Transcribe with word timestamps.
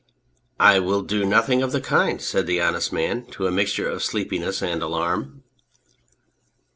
"I 0.73 0.79
will 0.79 1.03
do 1.03 1.25
nothing 1.25 1.61
of 1.61 1.71
the 1.71 1.79
kind/' 1.79 2.21
said 2.21 2.47
the 2.47 2.59
Honest 2.59 2.91
Man 2.91 3.27
in 3.39 3.45
a 3.45 3.51
mixture 3.51 3.87
of 3.87 4.01
sleepiness 4.01 4.63
and 4.63 4.81
alarm. 4.81 5.43